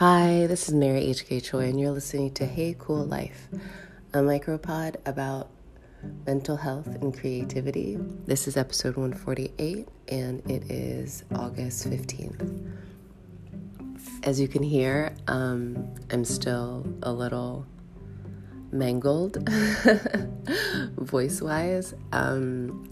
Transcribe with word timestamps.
Hi, 0.00 0.46
this 0.46 0.66
is 0.66 0.74
Mary 0.74 1.08
H.K. 1.10 1.40
Choi, 1.40 1.68
and 1.68 1.78
you're 1.78 1.90
listening 1.90 2.32
to 2.32 2.46
Hey 2.46 2.74
Cool 2.78 3.04
Life, 3.04 3.48
a 4.14 4.20
micropod 4.20 4.96
about 5.04 5.50
mental 6.24 6.56
health 6.56 6.86
and 6.86 7.12
creativity. 7.14 7.98
This 8.24 8.48
is 8.48 8.56
episode 8.56 8.96
148, 8.96 9.86
and 10.08 10.50
it 10.50 10.70
is 10.70 11.24
August 11.34 11.90
15th. 11.90 12.72
As 14.22 14.40
you 14.40 14.48
can 14.48 14.62
hear, 14.62 15.14
um, 15.28 15.94
I'm 16.10 16.24
still 16.24 16.86
a 17.02 17.12
little 17.12 17.66
mangled 18.72 19.46
voice 20.96 21.42
wise, 21.42 21.92
um, 22.12 22.90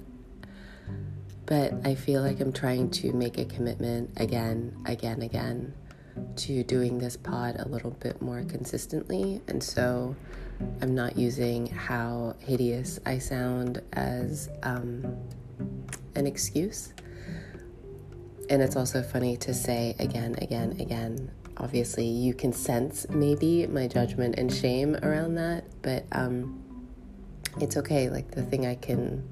but 1.47 1.73
I 1.87 1.95
feel 1.95 2.21
like 2.21 2.39
I'm 2.41 2.53
trying 2.53 2.91
to 2.91 3.15
make 3.15 3.39
a 3.39 3.47
commitment 3.47 4.11
again, 4.19 4.77
again, 4.85 5.23
again 5.23 5.73
to 6.37 6.63
doing 6.65 6.99
this 6.99 7.17
pod 7.17 7.57
a 7.59 7.69
little 7.69 7.91
bit 7.93 8.21
more 8.23 8.43
consistently. 8.45 9.41
And 9.49 9.63
so 9.63 10.15
I'm 10.81 10.95
not 10.95 11.17
using 11.17 11.67
how 11.67 12.35
hideous 12.41 12.99
I 13.07 13.19
sound 13.19 13.83
as 13.93 14.49
um, 14.63 15.17
an 16.15 16.27
excuse. 16.27 16.93
And 18.51 18.63
it's 18.63 18.77
also 18.77 19.03
funny 19.03 19.37
to 19.39 19.53
say 19.53 19.95
again, 19.99 20.37
again, 20.41 20.77
again. 20.81 21.31
Obviously, 21.59 22.07
you 22.07 22.35
can 22.35 22.53
sense 22.53 23.07
maybe 23.11 23.67
my 23.67 23.89
judgment 23.89 24.37
and 24.39 24.53
shame 24.53 24.97
around 25.03 25.35
that, 25.35 25.65
but 25.83 26.05
um, 26.13 26.63
it's 27.61 27.77
okay. 27.77 28.09
Like, 28.09 28.31
the 28.31 28.43
thing 28.43 28.65
I 28.65 28.77
can 28.77 29.29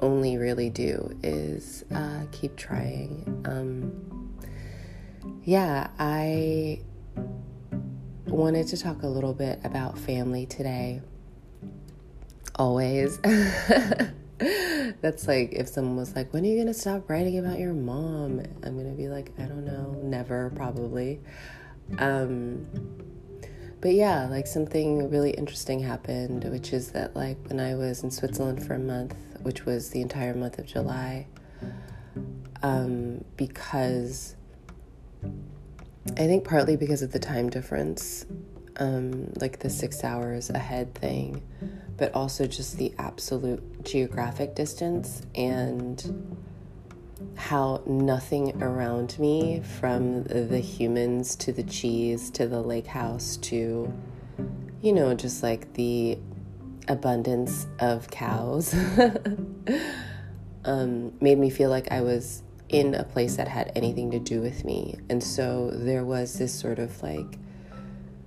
only 0.00 0.36
really 0.36 0.70
do 0.70 1.18
is 1.22 1.84
uh, 1.92 2.22
keep 2.32 2.54
trying. 2.56 3.42
Um, 3.46 4.17
yeah, 5.44 5.88
I 5.98 6.80
wanted 8.26 8.68
to 8.68 8.76
talk 8.76 9.02
a 9.02 9.06
little 9.06 9.34
bit 9.34 9.60
about 9.64 9.98
family 9.98 10.46
today. 10.46 11.00
Always. 12.56 13.18
That's 15.00 15.26
like 15.26 15.52
if 15.52 15.68
someone 15.68 15.96
was 15.96 16.14
like, 16.14 16.32
When 16.32 16.44
are 16.44 16.46
you 16.46 16.56
going 16.56 16.66
to 16.66 16.74
stop 16.74 17.08
writing 17.08 17.38
about 17.38 17.58
your 17.58 17.72
mom? 17.72 18.42
I'm 18.62 18.74
going 18.74 18.90
to 18.90 18.96
be 18.96 19.08
like, 19.08 19.32
I 19.38 19.42
don't 19.42 19.64
know, 19.64 19.98
never, 20.02 20.50
probably. 20.54 21.20
Um, 21.98 22.66
but 23.80 23.94
yeah, 23.94 24.26
like 24.28 24.46
something 24.46 25.08
really 25.10 25.30
interesting 25.30 25.80
happened, 25.80 26.44
which 26.44 26.72
is 26.72 26.90
that, 26.92 27.14
like, 27.14 27.38
when 27.48 27.60
I 27.60 27.74
was 27.74 28.02
in 28.02 28.10
Switzerland 28.10 28.64
for 28.66 28.74
a 28.74 28.78
month, 28.78 29.14
which 29.42 29.64
was 29.64 29.90
the 29.90 30.00
entire 30.00 30.34
month 30.34 30.58
of 30.58 30.66
July, 30.66 31.26
um, 32.62 33.24
because 33.36 34.34
I 35.24 36.26
think 36.26 36.44
partly 36.44 36.76
because 36.76 37.02
of 37.02 37.12
the 37.12 37.18
time 37.18 37.50
difference, 37.50 38.26
um, 38.76 39.32
like 39.40 39.60
the 39.60 39.70
six 39.70 40.02
hours 40.02 40.50
ahead 40.50 40.94
thing, 40.94 41.42
but 41.96 42.14
also 42.14 42.46
just 42.46 42.78
the 42.78 42.92
absolute 42.98 43.84
geographic 43.84 44.54
distance 44.54 45.22
and 45.34 46.36
how 47.34 47.82
nothing 47.86 48.62
around 48.62 49.18
me, 49.18 49.60
from 49.60 50.24
the 50.24 50.58
humans 50.60 51.36
to 51.36 51.52
the 51.52 51.62
cheese 51.62 52.30
to 52.30 52.46
the 52.46 52.60
lake 52.60 52.86
house 52.86 53.36
to, 53.38 53.92
you 54.80 54.92
know, 54.92 55.14
just 55.14 55.42
like 55.42 55.72
the 55.74 56.18
abundance 56.88 57.66
of 57.80 58.10
cows, 58.10 58.74
um, 60.64 61.12
made 61.20 61.38
me 61.38 61.50
feel 61.50 61.70
like 61.70 61.90
I 61.92 62.00
was 62.00 62.42
in 62.68 62.94
a 62.94 63.04
place 63.04 63.36
that 63.36 63.48
had 63.48 63.72
anything 63.74 64.10
to 64.10 64.18
do 64.18 64.40
with 64.40 64.64
me. 64.64 64.98
And 65.08 65.22
so 65.22 65.70
there 65.70 66.04
was 66.04 66.38
this 66.38 66.52
sort 66.52 66.78
of 66.78 67.02
like 67.02 67.38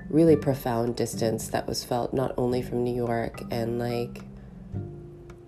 really 0.10 0.36
profound 0.36 0.96
distance 0.96 1.48
that 1.50 1.68
was 1.68 1.84
felt 1.84 2.14
not 2.14 2.34
only 2.38 2.62
from 2.62 2.84
New 2.84 2.94
York 2.94 3.44
and 3.52 3.80
like 3.80 4.24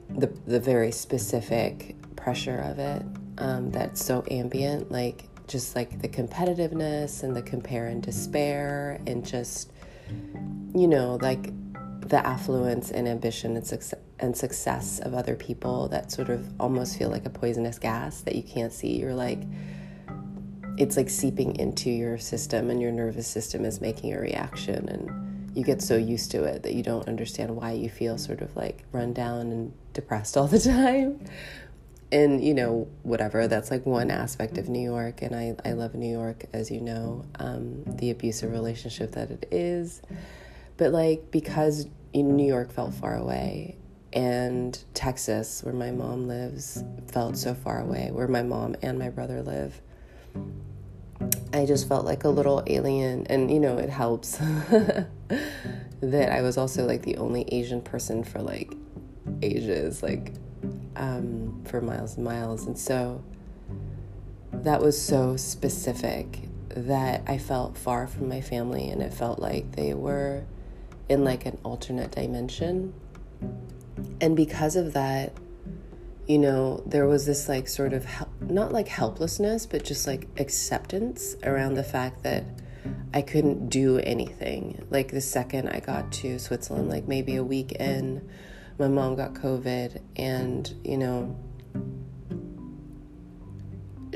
the 0.09 0.27
the 0.45 0.59
very 0.59 0.91
specific 0.91 1.95
pressure 2.15 2.59
of 2.59 2.79
it 2.79 3.03
um, 3.39 3.71
that's 3.71 4.03
so 4.03 4.23
ambient, 4.29 4.91
like 4.91 5.27
just 5.47 5.75
like 5.75 6.01
the 6.01 6.07
competitiveness 6.07 7.23
and 7.23 7.35
the 7.35 7.41
compare 7.41 7.87
and 7.87 8.01
despair 8.01 9.01
and 9.07 9.25
just 9.25 9.71
you 10.73 10.87
know 10.87 11.17
like 11.21 11.51
the 12.07 12.25
affluence 12.25 12.91
and 12.91 13.07
ambition 13.07 13.55
and 13.55 13.65
success 13.65 13.99
and 14.23 14.37
success 14.37 14.99
of 14.99 15.13
other 15.13 15.35
people 15.35 15.89
that 15.89 16.09
sort 16.09 16.29
of 16.29 16.49
almost 16.57 16.97
feel 16.97 17.09
like 17.09 17.25
a 17.25 17.29
poisonous 17.29 17.77
gas 17.77 18.21
that 18.21 18.35
you 18.35 18.41
can't 18.41 18.71
see. 18.71 18.97
You're 18.97 19.13
like 19.13 19.43
it's 20.77 20.97
like 20.97 21.09
seeping 21.09 21.55
into 21.57 21.91
your 21.91 22.17
system 22.17 22.71
and 22.71 22.81
your 22.81 22.91
nervous 22.91 23.27
system 23.27 23.63
is 23.63 23.79
making 23.79 24.11
a 24.13 24.19
reaction 24.19 24.89
and 24.89 25.55
you 25.55 25.63
get 25.63 25.83
so 25.83 25.95
used 25.95 26.31
to 26.31 26.43
it 26.45 26.63
that 26.63 26.73
you 26.73 26.81
don't 26.81 27.07
understand 27.07 27.55
why 27.55 27.73
you 27.73 27.89
feel 27.89 28.17
sort 28.17 28.41
of 28.41 28.55
like 28.55 28.83
run 28.91 29.13
down 29.13 29.51
and 29.51 29.73
depressed 29.91 30.35
all 30.37 30.47
the 30.47 30.59
time. 30.77 31.23
And 32.11 32.41
you 32.43 32.53
know, 32.53 32.87
whatever, 33.03 33.47
that's 33.49 33.69
like 33.69 33.85
one 33.85 34.09
aspect 34.09 34.57
of 34.57 34.69
New 34.69 34.81
York 34.81 35.21
and 35.21 35.35
I, 35.35 35.55
I 35.69 35.73
love 35.73 35.95
New 35.95 36.11
York 36.11 36.45
as 36.53 36.71
you 36.71 36.79
know, 36.79 37.25
um, 37.39 37.83
the 37.85 38.09
abusive 38.09 38.51
relationship 38.51 39.11
that 39.11 39.31
it 39.31 39.49
is. 39.51 40.01
But 40.77 40.93
like 40.93 41.29
because 41.29 41.87
New 42.15 42.47
York 42.47 42.71
felt 42.71 42.93
far 42.93 43.17
away 43.17 43.77
and 44.13 44.77
Texas, 44.93 45.63
where 45.63 45.73
my 45.73 45.91
mom 45.91 46.27
lives, 46.27 46.83
felt 47.07 47.35
so 47.35 47.53
far 47.53 47.81
away, 47.81 48.09
where 48.11 48.27
my 48.27 48.43
mom 48.43 48.75
and 48.81 48.97
my 48.97 49.09
brother 49.09 49.41
live. 49.41 49.81
I 51.51 51.65
just 51.65 51.87
felt 51.87 52.05
like 52.05 52.23
a 52.23 52.29
little 52.29 52.63
alien, 52.67 53.25
and 53.27 53.51
you 53.51 53.59
know, 53.59 53.77
it 53.77 53.89
helps 53.89 54.37
that 56.01 56.31
I 56.31 56.41
was 56.41 56.57
also 56.57 56.85
like 56.85 57.01
the 57.01 57.17
only 57.17 57.43
Asian 57.51 57.81
person 57.81 58.23
for 58.23 58.39
like 58.39 58.73
ages, 59.41 60.03
like 60.03 60.33
um, 60.95 61.63
for 61.65 61.81
miles 61.81 62.15
and 62.15 62.25
miles. 62.25 62.65
And 62.65 62.77
so 62.77 63.23
that 64.51 64.81
was 64.81 64.99
so 64.99 65.35
specific 65.37 66.49
that 66.69 67.23
I 67.27 67.37
felt 67.37 67.77
far 67.77 68.07
from 68.07 68.29
my 68.29 68.41
family, 68.41 68.89
and 68.89 69.01
it 69.01 69.13
felt 69.13 69.39
like 69.39 69.75
they 69.75 69.93
were 69.93 70.43
in 71.09 71.23
like 71.23 71.45
an 71.45 71.57
alternate 71.63 72.11
dimension. 72.11 72.93
And 74.21 74.35
because 74.35 74.75
of 74.75 74.93
that, 74.93 75.33
you 76.27 76.37
know, 76.37 76.81
there 76.85 77.05
was 77.05 77.25
this 77.25 77.49
like 77.49 77.67
sort 77.67 77.93
of 77.93 78.05
hel- 78.05 78.29
not 78.41 78.71
like 78.71 78.87
helplessness, 78.87 79.65
but 79.65 79.83
just 79.83 80.07
like 80.07 80.27
acceptance 80.37 81.35
around 81.43 81.73
the 81.73 81.83
fact 81.83 82.23
that 82.23 82.45
I 83.13 83.21
couldn't 83.21 83.69
do 83.69 83.99
anything. 83.99 84.85
Like 84.89 85.11
the 85.11 85.21
second 85.21 85.69
I 85.69 85.79
got 85.79 86.11
to 86.13 86.39
Switzerland, 86.39 86.89
like 86.89 87.07
maybe 87.07 87.35
a 87.35 87.43
week 87.43 87.73
in, 87.73 88.27
my 88.79 88.87
mom 88.87 89.15
got 89.15 89.33
COVID, 89.33 90.01
and 90.15 90.73
you 90.83 90.97
know, 90.97 91.37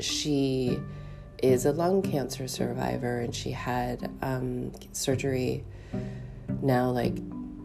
she 0.00 0.80
is 1.42 1.66
a 1.66 1.72
lung 1.72 2.02
cancer 2.02 2.48
survivor, 2.48 3.20
and 3.20 3.34
she 3.34 3.52
had 3.52 4.10
um, 4.22 4.72
surgery 4.92 5.64
now 6.60 6.90
like 6.90 7.16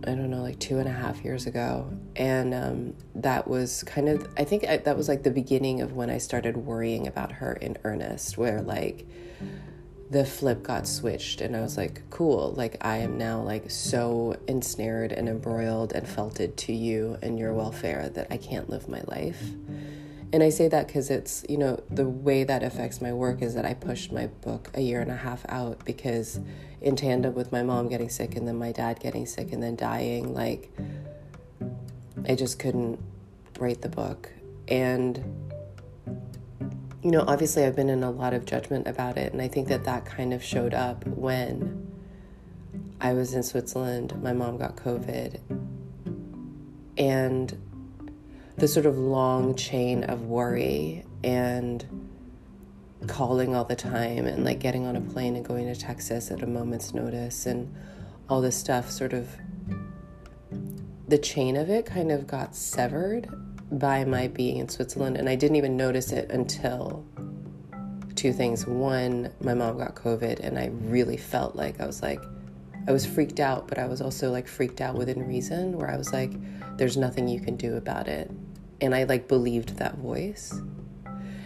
I 0.07 0.15
don't 0.15 0.29
know, 0.29 0.41
like 0.41 0.59
two 0.59 0.79
and 0.79 0.87
a 0.87 0.91
half 0.91 1.23
years 1.23 1.45
ago. 1.45 1.91
And 2.15 2.53
um, 2.53 2.95
that 3.15 3.47
was 3.47 3.83
kind 3.83 4.09
of, 4.09 4.27
I 4.37 4.43
think 4.43 4.65
I, 4.65 4.77
that 4.77 4.97
was 4.97 5.07
like 5.07 5.23
the 5.23 5.31
beginning 5.31 5.81
of 5.81 5.93
when 5.93 6.09
I 6.09 6.17
started 6.17 6.57
worrying 6.57 7.07
about 7.07 7.31
her 7.33 7.53
in 7.53 7.77
earnest, 7.83 8.37
where 8.37 8.61
like 8.61 9.07
the 10.09 10.25
flip 10.25 10.63
got 10.63 10.87
switched. 10.87 11.41
And 11.41 11.55
I 11.55 11.61
was 11.61 11.77
like, 11.77 12.01
cool, 12.09 12.53
like 12.55 12.77
I 12.81 12.97
am 12.97 13.17
now 13.17 13.41
like 13.41 13.71
so 13.71 14.35
ensnared 14.47 15.11
and 15.11 15.27
embroiled 15.27 15.93
and 15.93 16.07
felted 16.07 16.57
to 16.57 16.73
you 16.73 17.17
and 17.21 17.39
your 17.39 17.53
welfare 17.53 18.09
that 18.09 18.27
I 18.29 18.37
can't 18.37 18.69
live 18.69 18.87
my 18.87 19.01
life. 19.07 19.41
And 20.33 20.41
I 20.41 20.49
say 20.49 20.67
that 20.67 20.87
because 20.87 21.11
it's, 21.11 21.45
you 21.47 21.57
know, 21.57 21.83
the 21.91 22.09
way 22.09 22.43
that 22.43 22.63
affects 22.63 23.01
my 23.01 23.13
work 23.13 23.43
is 23.43 23.53
that 23.53 23.65
I 23.65 23.75
pushed 23.75 24.11
my 24.11 24.27
book 24.27 24.71
a 24.73 24.81
year 24.81 24.99
and 24.99 25.11
a 25.11 25.15
half 25.15 25.45
out 25.47 25.85
because, 25.85 26.39
in 26.83 26.97
tandem 26.97 27.33
with 27.33 27.51
my 27.51 27.63
mom 27.63 27.87
getting 27.87 28.09
sick 28.09 28.35
and 28.35 28.45
then 28.47 28.57
my 28.57 28.73
dad 28.73 28.99
getting 28.99 29.25
sick 29.25 29.53
and 29.53 29.63
then 29.63 29.75
dying, 29.75 30.33
like, 30.33 30.69
I 32.27 32.35
just 32.35 32.59
couldn't 32.59 32.99
write 33.57 33.81
the 33.81 33.89
book. 33.89 34.29
And, 34.67 35.17
you 37.01 37.11
know, 37.11 37.23
obviously 37.25 37.63
I've 37.63 37.75
been 37.75 37.89
in 37.89 38.03
a 38.03 38.11
lot 38.11 38.33
of 38.33 38.45
judgment 38.45 38.87
about 38.87 39.17
it. 39.17 39.31
And 39.31 39.41
I 39.41 39.47
think 39.47 39.69
that 39.69 39.85
that 39.85 40.05
kind 40.05 40.33
of 40.33 40.43
showed 40.43 40.73
up 40.73 41.07
when 41.07 41.89
I 42.99 43.13
was 43.13 43.33
in 43.33 43.43
Switzerland. 43.43 44.21
My 44.21 44.33
mom 44.33 44.57
got 44.57 44.75
COVID. 44.75 45.39
And 46.97 47.57
the 48.57 48.67
sort 48.67 48.85
of 48.85 48.97
long 48.97 49.55
chain 49.55 50.03
of 50.03 50.25
worry 50.25 51.05
and 51.23 52.02
calling 53.07 53.55
all 53.55 53.65
the 53.65 53.75
time 53.75 54.25
and 54.25 54.43
like 54.43 54.59
getting 54.59 54.85
on 54.85 54.95
a 54.95 55.01
plane 55.01 55.35
and 55.35 55.45
going 55.45 55.65
to 55.65 55.79
Texas 55.79 56.31
at 56.31 56.41
a 56.41 56.47
moment's 56.47 56.93
notice 56.93 57.45
and 57.45 57.73
all 58.29 58.41
this 58.41 58.55
stuff 58.55 58.89
sort 58.89 59.13
of 59.13 59.29
the 61.07 61.17
chain 61.17 61.55
of 61.55 61.69
it 61.69 61.85
kind 61.85 62.11
of 62.11 62.25
got 62.25 62.55
severed 62.55 63.29
by 63.71 64.05
my 64.05 64.27
being 64.27 64.57
in 64.57 64.69
Switzerland 64.69 65.17
and 65.17 65.27
I 65.27 65.35
didn't 65.35 65.57
even 65.57 65.75
notice 65.75 66.11
it 66.11 66.31
until 66.31 67.05
2 68.15 68.31
things. 68.31 68.65
One, 68.65 69.33
my 69.41 69.53
mom 69.53 69.77
got 69.77 69.95
COVID, 69.95 70.39
and 70.39 70.57
I 70.57 70.67
really 70.83 71.17
felt 71.17 71.55
like 71.55 71.81
I 71.81 71.85
was 71.85 72.01
like, 72.01 72.23
I 72.87 72.91
was 72.91 73.05
freaked 73.05 73.39
out, 73.39 73.67
but 73.67 73.77
I 73.79 73.85
was 73.85 74.01
also 74.01 74.31
like 74.31 74.47
freaked 74.47 74.81
out 74.81 74.95
within 74.95 75.27
reason, 75.27 75.77
where 75.77 75.89
I 75.89 75.97
was 75.97 76.13
like, 76.13 76.31
there's 76.77 76.95
nothing 76.95 77.27
you 77.27 77.39
can 77.39 77.55
do 77.55 77.75
about 77.75 78.07
it. 78.07 78.29
And 78.81 78.93
I 78.93 79.03
like 79.03 79.27
believed 79.27 79.77
that 79.77 79.95
voice. 79.97 80.53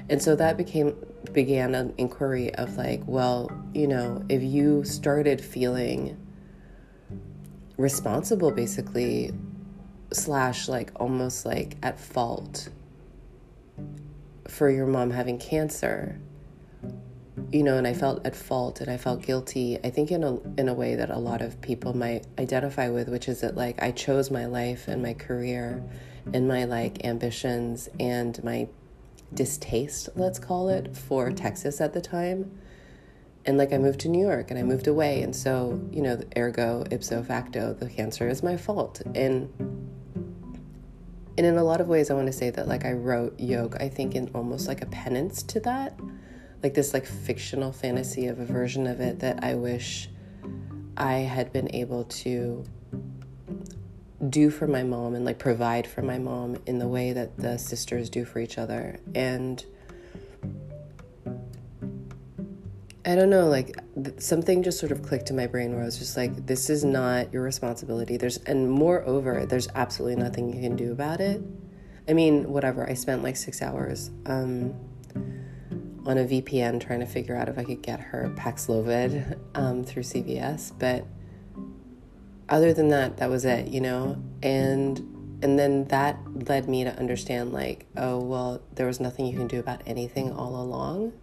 And 0.09 0.21
so 0.21 0.35
that 0.35 0.57
became 0.57 0.95
began 1.33 1.75
an 1.75 1.93
inquiry 1.97 2.53
of 2.55 2.77
like, 2.77 3.01
well, 3.05 3.51
you 3.73 3.87
know, 3.87 4.23
if 4.29 4.41
you 4.41 4.83
started 4.83 5.41
feeling 5.41 6.17
responsible 7.77 8.51
basically 8.51 9.31
slash 10.11 10.67
like 10.67 10.91
almost 10.95 11.45
like 11.45 11.77
at 11.83 11.99
fault 11.99 12.69
for 14.47 14.69
your 14.69 14.87
mom 14.87 15.11
having 15.11 15.37
cancer 15.37 16.19
you 17.51 17.61
know 17.61 17.77
and 17.77 17.85
i 17.85 17.93
felt 17.93 18.25
at 18.25 18.35
fault 18.35 18.81
and 18.81 18.89
i 18.89 18.97
felt 18.97 19.21
guilty 19.21 19.77
i 19.83 19.89
think 19.89 20.11
in 20.11 20.23
a 20.23 20.39
in 20.59 20.69
a 20.69 20.73
way 20.73 20.95
that 20.95 21.09
a 21.09 21.17
lot 21.17 21.41
of 21.41 21.59
people 21.61 21.95
might 21.95 22.25
identify 22.39 22.89
with 22.89 23.09
which 23.09 23.27
is 23.27 23.41
that 23.41 23.55
like 23.55 23.81
i 23.81 23.91
chose 23.91 24.31
my 24.31 24.45
life 24.45 24.87
and 24.87 25.03
my 25.03 25.13
career 25.13 25.83
and 26.33 26.47
my 26.47 26.63
like 26.63 27.05
ambitions 27.05 27.89
and 27.99 28.43
my 28.43 28.67
distaste 29.33 30.09
let's 30.15 30.39
call 30.39 30.69
it 30.69 30.85
mm-hmm. 30.85 30.93
for 30.93 31.27
mm-hmm. 31.27 31.35
texas 31.35 31.81
at 31.81 31.93
the 31.93 32.01
time. 32.01 32.59
And 33.45 33.57
like 33.57 33.71
I 33.71 33.77
moved 33.77 34.01
to 34.01 34.09
New 34.09 34.25
York 34.25 34.51
and 34.51 34.59
I 34.59 34.63
moved 34.63 34.87
away. 34.87 35.21
And 35.21 35.33
so 35.33 35.79
you 35.91 36.01
know 36.01 36.19
ergo 36.35 36.85
ipso 36.91 37.23
facto 37.23 37.73
the 37.73 37.89
cancer 37.89 38.27
is 38.27 38.43
my 38.43 38.57
fault. 38.57 39.01
And 39.15 39.49
and 41.37 41.45
in 41.45 41.57
a 41.57 41.63
lot 41.63 41.79
of 41.79 41.87
ways 41.87 42.09
I 42.09 42.13
want 42.13 42.27
to 42.27 42.33
say 42.33 42.49
that 42.49 42.67
like 42.67 42.83
I 42.83 42.91
wrote 42.91 43.39
Yolk 43.39 43.77
I 43.79 43.87
think 43.87 44.15
in 44.15 44.29
almost 44.33 44.67
like 44.67 44.81
a 44.81 44.87
penance 44.87 45.43
to 45.43 45.59
that. 45.61 45.97
Like 46.61 46.73
this 46.73 46.93
like 46.93 47.05
fictional 47.05 47.71
fantasy 47.71 48.27
of 48.27 48.39
a 48.39 48.45
version 48.45 48.87
of 48.87 48.99
it 48.99 49.19
that 49.19 49.43
I 49.43 49.55
wish 49.55 50.09
I 50.97 51.19
had 51.19 51.53
been 51.53 51.73
able 51.73 52.05
to 52.05 52.65
do 54.29 54.49
for 54.49 54.67
my 54.67 54.83
mom 54.83 55.15
and 55.15 55.25
like 55.25 55.39
provide 55.39 55.87
for 55.87 56.01
my 56.01 56.17
mom 56.17 56.57
in 56.65 56.79
the 56.79 56.87
way 56.87 57.13
that 57.13 57.37
the 57.37 57.57
sisters 57.57 58.09
do 58.09 58.25
for 58.25 58.39
each 58.39 58.57
other 58.57 58.99
and 59.15 59.65
I 63.07 63.15
don't 63.15 63.29
know, 63.29 63.47
like 63.47 63.79
th- 63.95 64.19
something 64.19 64.63
just 64.63 64.79
sort 64.79 64.91
of 64.91 65.01
clicked 65.01 65.29
in 65.29 65.37
my 65.37 65.47
brain 65.47 65.71
where 65.71 65.81
I 65.81 65.85
was 65.85 65.97
just 65.97 66.17
like, 66.17 66.45
this 66.45 66.69
is 66.69 66.83
not 66.83 67.31
your 67.31 67.41
responsibility. 67.41 68.17
There's, 68.17 68.35
and 68.39 68.69
moreover, 68.69 69.45
there's 69.45 69.69
absolutely 69.75 70.21
nothing 70.21 70.53
you 70.53 70.61
can 70.61 70.75
do 70.75 70.91
about 70.91 71.21
it. 71.21 71.41
I 72.09 72.11
mean, 72.11 72.49
whatever. 72.51 72.87
I 72.87 72.95
spent 72.95 73.23
like 73.23 73.37
six 73.37 73.61
hours 73.61 74.11
um, 74.25 74.75
on 76.05 76.17
a 76.17 76.25
VPN 76.25 76.85
trying 76.85 76.99
to 76.99 77.05
figure 77.05 77.37
out 77.37 77.47
if 77.47 77.57
I 77.57 77.63
could 77.63 77.81
get 77.81 78.01
her 78.01 78.29
Paxlovid 78.35 79.39
um, 79.55 79.85
through 79.85 80.03
CVS, 80.03 80.73
but 80.77 81.05
other 82.49 82.73
than 82.73 82.89
that, 82.89 83.17
that 83.17 83.29
was 83.29 83.45
it, 83.45 83.67
you 83.67 83.81
know. 83.81 84.21
And 84.41 84.99
and 85.41 85.57
then 85.59 85.85
that 85.85 86.17
led 86.47 86.67
me 86.67 86.83
to 86.83 86.97
understand, 86.97 87.53
like, 87.53 87.85
oh 87.95 88.19
well, 88.19 88.61
there 88.73 88.87
was 88.87 88.99
nothing 88.99 89.25
you 89.27 89.37
can 89.37 89.47
do 89.47 89.59
about 89.59 89.81
anything 89.85 90.31
all 90.31 90.61
along 90.61 91.13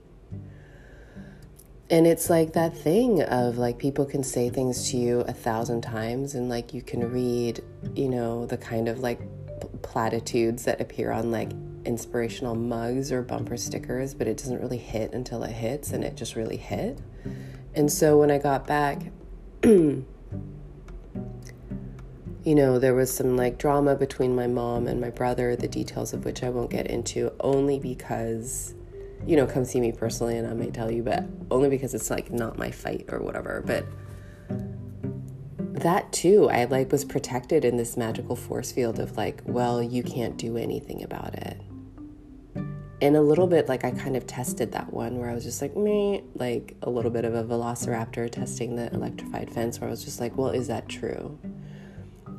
and 1.91 2.07
it's 2.07 2.31
like 2.31 2.55
that 2.55 2.77
thing 2.77 3.23
of 3.23 3.59
like 3.59 3.79
people 3.79 4.05
can 4.05 4.25
say 4.25 4.49
things 4.49 4.91
to 4.91 4.97
you 4.97 5.21
a 5.21 5.33
thousand 5.33 5.83
times 5.83 6.35
and 6.35 6.49
like 6.49 6.73
you 6.73 6.83
can 6.83 7.11
read 7.11 7.61
you 7.95 8.09
know 8.09 8.47
the 8.47 8.57
kind 8.57 8.89
of 8.89 9.01
like 9.01 9.21
platitudes 9.83 10.65
that 10.65 10.81
appear 10.81 11.11
on 11.11 11.31
like 11.31 11.53
inspirational 11.85 12.55
mugs 12.55 13.13
or 13.13 13.23
bumper 13.23 13.57
stickers 13.57 14.15
but 14.15 14.27
it 14.27 14.39
doesn't 14.39 14.61
really 14.61 14.79
hit 14.79 15.13
until 15.13 15.43
it 15.43 15.53
hits 15.53 15.93
and 15.93 16.03
it 16.03 16.17
just 16.17 16.37
really 16.37 16.57
hit 16.57 16.99
and 17.75 17.93
so 17.93 18.19
when 18.19 18.31
i 18.31 18.39
got 18.39 18.67
back 18.67 19.03
you 22.45 22.55
know 22.55 22.79
there 22.79 22.95
was 22.95 23.15
some 23.15 23.37
like 23.37 23.59
drama 23.59 23.95
between 23.95 24.35
my 24.35 24.47
mom 24.47 24.87
and 24.87 25.01
my 25.01 25.11
brother 25.11 25.57
the 25.57 25.69
details 25.69 26.13
of 26.13 26.25
which 26.25 26.43
i 26.43 26.49
won't 26.49 26.71
get 26.71 26.87
into 26.89 27.33
only 27.41 27.79
because 27.79 28.75
you 29.27 29.37
know, 29.37 29.47
come 29.47 29.65
see 29.65 29.81
me 29.81 29.93
personally 29.93 30.37
and 30.37 30.47
I 30.47 30.53
may 30.53 30.71
tell 30.71 30.91
you, 30.91 31.03
but 31.03 31.25
only 31.51 31.69
because 31.69 31.95
it's 31.95 32.11
like 32.11 32.31
not 32.31 32.59
my 32.59 32.71
fight 32.71 33.07
or 33.09 33.21
whatever. 33.21 33.63
But 33.65 33.87
that 35.81 36.13
too, 36.13 36.51
I 36.51 36.65
like 36.65 36.93
was 36.93 37.05
protected 37.05 37.65
in 37.65 37.77
this 37.77 37.97
magical 37.97 38.37
force 38.37 38.71
field 38.71 38.99
of 38.99 39.17
like, 39.17 39.43
well, 39.45 39.83
you 39.83 40.03
can't 40.03 40.37
do 40.37 40.57
anything 40.57 41.03
about 41.03 41.35
it. 41.35 41.61
And 43.05 43.19
a 43.19 43.21
little 43.21 43.45
mm-hmm. 43.45 43.57
bit 43.57 43.69
like 43.69 43.85
I 43.85 43.91
kind 43.91 44.17
of 44.17 44.27
tested 44.27 44.73
that 44.73 44.91
one 44.91 45.19
where 45.19 45.29
I 45.29 45.35
was 45.35 45.45
just 45.45 45.61
like, 45.61 45.77
me, 45.77 46.23
like 46.37 46.75
a 46.81 46.89
little 46.89 47.11
bit 47.11 47.27
of 47.27 47.35
a 47.35 47.45
velociraptor 47.45 48.31
testing 48.31 48.77
the 48.77 48.91
electrified 48.95 49.53
fence 49.53 49.79
where 49.79 49.89
I 49.89 49.91
was 49.91 50.03
just 50.03 50.21
like, 50.21 50.39
well, 50.39 50.49
is 50.49 50.69
that 50.69 50.89
true? 50.89 51.39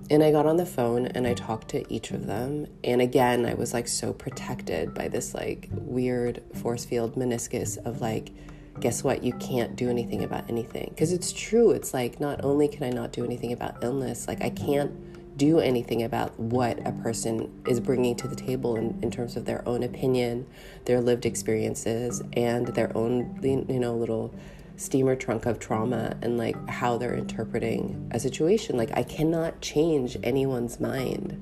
And 0.10 0.24
I 0.24 0.32
got 0.32 0.48
on 0.48 0.58
the 0.58 0.66
phone 0.66 1.06
and 1.06 1.28
I 1.28 1.36
talked 1.36 1.68
to 1.70 1.94
each 1.94 2.10
of 2.10 2.26
them. 2.26 2.66
And 2.84 3.00
again, 3.00 3.46
I 3.46 3.54
was 3.54 3.76
like 3.76 3.88
so 3.88 4.12
protected 4.12 4.96
by 4.96 5.08
this 5.08 5.36
like 5.36 5.70
weird 5.72 6.42
force 6.56 6.84
field 6.84 7.14
meniscus 7.14 7.78
of 7.86 8.02
like, 8.02 8.32
guess 8.80 9.04
what? 9.04 9.24
You 9.24 9.34
can't 9.34 9.76
do 9.76 9.88
anything 9.88 10.24
about 10.24 10.50
anything. 10.50 10.88
Because 10.90 11.12
it's 11.12 11.32
true. 11.32 11.70
It's 11.72 11.94
like, 11.94 12.20
not 12.20 12.44
only 12.44 12.68
can 12.68 12.84
I 12.84 12.90
not 12.90 13.12
do 13.12 13.24
anything 13.24 13.54
about 13.54 13.84
illness, 13.84 14.28
like, 14.28 14.44
I 14.44 14.50
can't 14.50 14.92
do 15.38 15.60
anything 15.60 16.04
about 16.04 16.38
what 16.40 16.80
a 16.88 16.92
person 16.92 17.52
is 17.68 17.80
bringing 17.80 18.16
to 18.16 18.28
the 18.28 18.36
table 18.36 18.76
in, 18.76 18.98
in 19.02 19.12
terms 19.12 19.36
of 19.36 19.46
their 19.46 19.68
own 19.68 19.84
opinion, 19.84 20.46
their 20.86 21.02
lived 21.02 21.26
experiences, 21.26 22.22
and 22.34 22.68
their 22.68 22.96
own, 22.96 23.40
you 23.44 23.80
know, 23.80 23.96
little 23.96 24.34
steamer 24.78 25.16
trunk 25.16 25.46
of 25.46 25.58
trauma 25.58 26.18
and 26.22 26.38
like 26.38 26.56
how 26.70 26.98
they're 26.98 27.16
interpreting 27.16 28.10
a 28.12 28.20
situation. 28.20 28.78
Like, 28.78 28.92
I 28.98 29.04
cannot 29.04 29.62
change 29.62 30.18
anyone's 30.24 30.80
mind. 30.80 31.42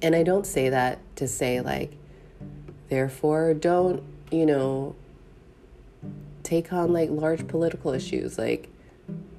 And 0.00 0.16
I 0.16 0.22
don't 0.22 0.46
say 0.46 0.68
that 0.68 0.98
to 1.16 1.28
say, 1.28 1.60
like, 1.60 1.96
therefore, 2.88 3.54
don't, 3.54 4.02
you 4.30 4.46
know, 4.46 4.96
take 6.42 6.72
on 6.72 6.92
like 6.92 7.10
large 7.10 7.46
political 7.46 7.92
issues. 7.92 8.38
Like, 8.38 8.68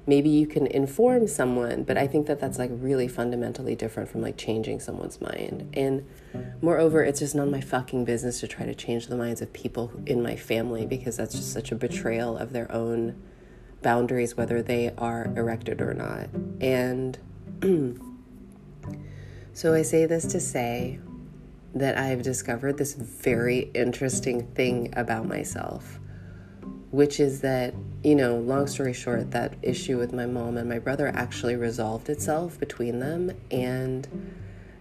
maybe 0.06 0.28
you 0.28 0.46
can 0.46 0.66
inform 0.66 1.26
someone 1.26 1.82
but 1.82 1.96
i 1.96 2.06
think 2.06 2.26
that 2.26 2.38
that's 2.38 2.58
like 2.58 2.70
really 2.74 3.08
fundamentally 3.08 3.74
different 3.74 4.08
from 4.08 4.20
like 4.20 4.36
changing 4.36 4.80
someone's 4.80 5.20
mind. 5.20 5.68
And 5.74 6.06
moreover 6.60 7.02
it's 7.02 7.20
just 7.20 7.34
none 7.34 7.46
of 7.46 7.52
my 7.52 7.60
fucking 7.60 8.04
business 8.04 8.40
to 8.40 8.48
try 8.48 8.66
to 8.66 8.74
change 8.74 9.06
the 9.06 9.16
minds 9.16 9.40
of 9.40 9.52
people 9.52 9.92
in 10.06 10.22
my 10.22 10.36
family 10.36 10.86
because 10.86 11.16
that's 11.16 11.34
just 11.34 11.52
such 11.52 11.72
a 11.72 11.74
betrayal 11.74 12.36
of 12.36 12.52
their 12.52 12.70
own 12.72 13.20
boundaries 13.82 14.36
whether 14.36 14.62
they 14.62 14.92
are 14.96 15.32
erected 15.36 15.80
or 15.80 15.94
not. 15.94 16.28
And 16.60 17.18
so 19.52 19.72
i 19.74 19.82
say 19.82 20.06
this 20.06 20.26
to 20.26 20.40
say 20.40 20.98
that 21.74 21.96
i've 21.96 22.22
discovered 22.22 22.76
this 22.76 22.94
very 22.94 23.70
interesting 23.74 24.46
thing 24.54 24.92
about 24.96 25.26
myself 25.26 26.00
which 26.94 27.18
is 27.18 27.40
that, 27.40 27.74
you 28.04 28.14
know, 28.14 28.36
long 28.36 28.68
story 28.68 28.92
short, 28.92 29.32
that 29.32 29.52
issue 29.62 29.98
with 29.98 30.12
my 30.12 30.26
mom 30.26 30.56
and 30.56 30.68
my 30.68 30.78
brother 30.78 31.08
actually 31.08 31.56
resolved 31.56 32.08
itself 32.08 32.58
between 32.60 33.00
them. 33.00 33.32
And 33.50 34.06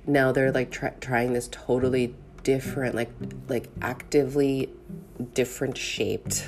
now 0.06 0.32
they're 0.32 0.52
like 0.52 0.70
try- 0.70 0.94
trying 1.02 1.34
this 1.34 1.48
totally 1.52 2.14
different, 2.44 2.94
like, 2.94 3.10
like 3.48 3.68
actively 3.82 4.70
different 5.34 5.76
shaped 5.76 6.48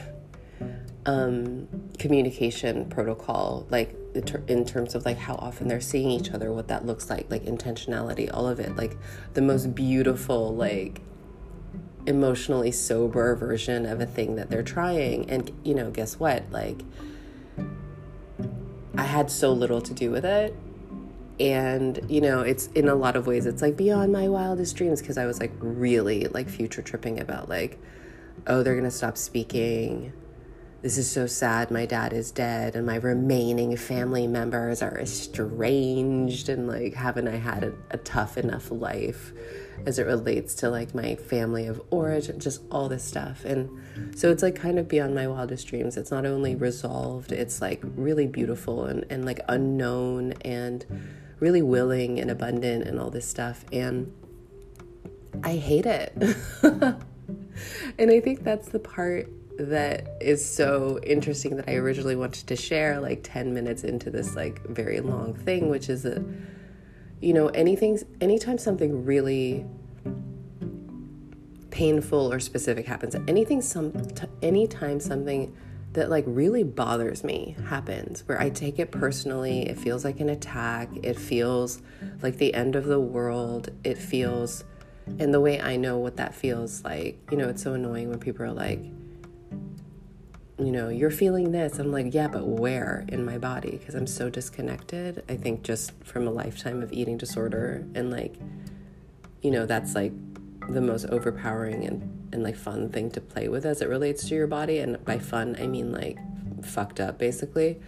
um, 1.08 1.68
communication 1.98 2.86
protocol, 2.86 3.66
like 3.72 3.96
in 4.48 4.66
terms 4.66 4.94
of 4.94 5.04
like 5.04 5.18
how 5.18 5.34
often 5.36 5.68
they're 5.68 5.82
seeing 5.82 6.12
each 6.12 6.30
other, 6.30 6.54
what 6.54 6.68
that 6.68 6.86
looks 6.86 7.10
like, 7.10 7.26
like 7.32 7.44
intentionality, 7.44 8.30
all 8.32 8.48
of 8.48 8.60
it, 8.60 8.76
like 8.76 8.98
the 9.34 9.42
most 9.42 9.74
beautiful, 9.74 10.56
like 10.56 11.02
emotionally 12.08 12.72
sober 12.72 13.36
version 13.36 13.86
of 13.86 14.02
a 14.02 14.06
thing 14.06 14.36
that 14.36 14.50
they're 14.50 14.64
trying. 14.64 15.30
And, 15.30 15.52
you 15.64 15.74
know, 15.74 15.92
guess 15.92 16.20
what? 16.20 16.44
Like, 16.52 16.82
I 18.98 19.04
had 19.04 19.30
so 19.32 19.52
little 19.52 19.82
to 19.82 19.94
do 19.94 20.12
with 20.12 20.26
it. 20.26 20.56
And, 21.40 22.00
you 22.08 22.22
know, 22.22 22.42
it's 22.42 22.68
in 22.68 22.88
a 22.88 22.96
lot 22.96 23.16
of 23.18 23.28
ways, 23.28 23.46
it's 23.46 23.62
like 23.62 23.76
beyond 23.76 24.14
my 24.14 24.30
wildest 24.30 24.76
dreams 24.78 25.02
because 25.02 25.18
I 25.18 25.26
was 25.26 25.40
like 25.40 25.52
really 25.60 26.28
like 26.28 26.48
future 26.48 26.82
tripping 26.82 27.20
about 27.20 27.50
like, 27.50 27.78
oh, 28.48 28.64
they're 28.64 28.76
going 28.76 28.86
to 28.86 28.92
stop 28.92 29.18
speaking. 29.18 30.14
This 30.86 31.00
is 31.00 31.10
so 31.10 31.26
sad. 31.26 31.72
My 31.72 31.88
dad 31.88 32.14
is 32.14 32.30
dead, 32.30 32.76
and 32.76 32.86
my 32.86 32.98
remaining 32.98 33.76
family 33.76 34.28
members 34.28 34.84
are 34.84 35.00
estranged. 35.00 36.48
And 36.48 36.68
like, 36.68 36.94
haven't 36.94 37.28
I 37.28 37.38
had 37.38 37.64
a, 37.64 37.74
a 37.90 37.98
tough 37.98 38.38
enough 38.38 38.70
life? 38.70 39.34
as 39.88 39.98
it 40.00 40.06
relates 40.06 40.54
to 40.56 40.70
like 40.70 40.94
my 40.94 41.16
family 41.16 41.66
of 41.66 41.82
origin, 41.90 42.40
just 42.40 42.62
all 42.72 42.88
this 42.88 43.04
stuff. 43.04 43.44
And 43.46 44.16
so 44.16 44.30
it's 44.30 44.44
like 44.44 44.56
kind 44.56 44.78
of 44.78 44.88
beyond 44.88 45.16
my 45.16 45.28
wildest 45.28 45.68
dreams. 45.68 45.98
It's 45.98 46.12
not 46.12 46.24
only 46.24 46.56
resolved, 46.56 47.32
it's 47.32 47.62
like 47.62 47.82
really 47.84 48.28
beautiful 48.28 48.86
and, 48.86 49.06
and 49.10 49.26
like 49.26 49.40
unknown 49.50 50.34
and 50.44 50.86
really 51.40 51.64
willing 51.64 52.20
and 52.20 52.30
abundant 52.30 52.88
and 52.88 53.00
all 53.00 53.10
this 53.10 53.28
stuff. 53.28 53.66
And 53.74 54.14
I 55.44 55.56
hate 55.56 55.88
it. 55.88 56.14
and 56.64 58.12
I 58.12 58.20
think 58.22 58.44
that's 58.44 58.70
the 58.70 58.80
part 58.80 59.30
that 59.58 60.18
is 60.20 60.44
so 60.44 61.00
interesting 61.04 61.56
that 61.56 61.70
I 61.70 61.76
originally 61.76 62.16
wanted 62.16 62.48
to 62.48 62.56
share 62.56 63.00
like 63.00 63.22
10 63.24 63.54
minutes 63.54 63.84
into 63.84 64.10
this 64.10 64.36
like 64.36 64.66
very 64.68 65.00
long 65.00 65.34
thing 65.34 65.70
which 65.70 65.90
is 65.90 66.04
that 66.04 66.24
you 67.22 67.34
know 67.34 67.48
anything 67.50 68.00
anytime 68.20 68.58
something 68.58 69.06
really 69.06 69.66
painful 71.72 72.32
or 72.32 72.40
specific 72.40 72.86
happens 72.86 73.16
anything 73.28 73.62
some 73.62 73.92
t- 73.92 74.28
anytime 74.42 75.00
something 75.00 75.56
that 75.94 76.10
like 76.10 76.26
really 76.28 76.64
bothers 76.64 77.24
me 77.24 77.56
happens 77.68 78.28
where 78.28 78.40
I 78.40 78.50
take 78.50 78.80
it 78.80 78.92
personally 78.92 79.70
it 79.70 79.78
feels 79.78 80.04
like 80.04 80.20
an 80.20 80.30
attack 80.30 80.90
it 81.02 81.18
feels 81.18 81.82
like 82.22 82.38
the 82.38 82.54
end 82.54 82.76
of 82.76 82.86
the 82.86 83.00
world 83.00 83.70
it 83.86 83.98
feels 83.98 84.66
and 85.20 85.34
the 85.34 85.40
way 85.40 85.62
I 85.62 85.78
know 85.78 85.98
what 85.98 86.18
that 86.18 86.36
feels 86.36 86.84
like 86.84 87.18
you 87.32 87.38
know 87.38 87.48
it's 87.48 87.64
so 87.64 87.74
annoying 87.74 88.10
when 88.10 88.20
people 88.20 88.44
are 88.46 88.52
like 88.52 88.82
you 90.58 90.72
know, 90.72 90.88
you're 90.88 91.12
feeling 91.12 91.52
this. 91.52 91.80
I'm 91.80 91.92
like, 91.92 92.14
yeah, 92.14 92.28
but 92.28 92.48
where 92.48 93.06
in 93.10 93.26
my 93.26 93.38
body? 93.38 93.72
Because 93.72 93.94
I'm 93.94 94.08
so 94.08 94.30
disconnected. 94.30 95.24
I 95.28 95.36
think 95.36 95.64
just 95.64 95.92
from 96.04 96.28
a 96.28 96.32
lifetime 96.32 96.82
of 96.82 96.94
eating 96.94 97.18
disorder 97.18 97.86
and 97.94 98.10
like, 98.10 98.36
you 99.42 99.52
know, 99.52 99.66
that's 99.66 99.96
like 99.96 100.14
the 100.70 100.82
most 100.82 101.06
overpowering 101.08 101.86
and, 101.86 102.30
and 102.34 102.42
like 102.42 102.56
fun 102.56 102.90
thing 102.90 103.12
to 103.12 103.22
play 103.22 103.50
with 103.50 103.66
as 103.66 103.82
it 103.82 103.90
relates 103.90 104.28
to 104.30 104.36
your 104.36 104.48
body. 104.48 104.80
And 104.80 105.04
by 105.04 105.20
fun, 105.20 105.58
I 105.60 105.68
mean 105.68 105.92
like 105.92 106.18
fucked 106.64 107.02
up 107.02 107.20
basically, 107.20 107.82